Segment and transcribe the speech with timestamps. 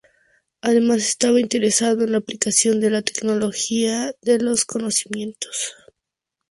[0.61, 5.75] Además estaba interesado en la aplicación de la tecnología de los conocimientos.